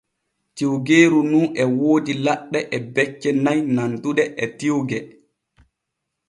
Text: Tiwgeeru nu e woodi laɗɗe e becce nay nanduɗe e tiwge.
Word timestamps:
Tiwgeeru 0.55 1.19
nu 1.31 1.39
e 1.61 1.63
woodi 1.77 2.13
laɗɗe 2.25 2.59
e 2.75 2.77
becce 2.93 3.29
nay 3.43 3.59
nanduɗe 3.75 4.23
e 4.43 4.45
tiwge. 4.57 4.97